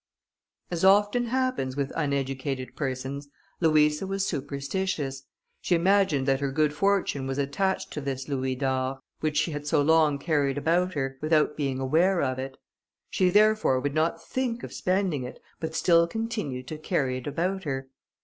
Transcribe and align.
As 0.71 0.83
often 0.83 1.25
happens 1.27 1.77
with 1.77 1.91
uneducated 1.95 2.75
persons, 2.75 3.27
Louisa 3.59 4.07
was 4.07 4.25
superstitious. 4.25 5.27
She 5.61 5.75
imagined 5.75 6.27
that 6.27 6.39
her 6.39 6.51
good 6.51 6.73
fortune 6.73 7.27
was 7.27 7.37
attached 7.37 7.91
to 7.91 8.01
this 8.01 8.27
louis 8.27 8.55
d'or, 8.55 9.01
which 9.19 9.37
she 9.37 9.51
had 9.51 9.67
so 9.67 9.79
long 9.79 10.17
carried 10.17 10.57
about 10.57 10.95
her, 10.95 11.19
without 11.21 11.55
being 11.55 11.79
aware 11.79 12.19
of 12.19 12.39
it. 12.39 12.57
She 13.11 13.29
therefore 13.29 13.79
would 13.79 13.93
not 13.93 14.27
think 14.27 14.63
of 14.63 14.73
spending 14.73 15.21
it, 15.23 15.39
but 15.59 15.75
still 15.75 16.07
continued 16.07 16.65
to 16.69 16.79
carry 16.79 17.17
it 17.19 17.27
about 17.27 17.65
her. 17.65 17.87